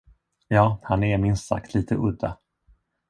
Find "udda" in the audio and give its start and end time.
1.95-2.37